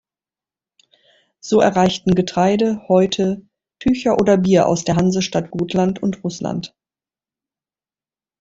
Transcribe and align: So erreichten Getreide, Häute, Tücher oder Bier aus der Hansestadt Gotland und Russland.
So 1.41 1.61
erreichten 1.61 2.15
Getreide, 2.15 2.81
Häute, 2.87 3.45
Tücher 3.77 4.19
oder 4.19 4.35
Bier 4.37 4.65
aus 4.65 4.83
der 4.83 4.95
Hansestadt 4.95 5.51
Gotland 5.51 6.01
und 6.01 6.23
Russland. 6.23 6.73